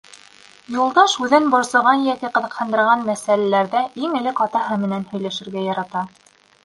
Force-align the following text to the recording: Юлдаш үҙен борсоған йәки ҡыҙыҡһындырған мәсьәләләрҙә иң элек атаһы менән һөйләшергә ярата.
Юлдаш 0.75 1.13
үҙен 1.25 1.49
борсоған 1.55 2.07
йәки 2.07 2.31
ҡыҙыҡһындырған 2.37 3.05
мәсьәләләрҙә 3.11 3.85
иң 4.07 4.17
элек 4.21 4.43
атаһы 4.47 4.79
менән 4.87 5.07
һөйләшергә 5.13 5.67
ярата. 5.71 6.03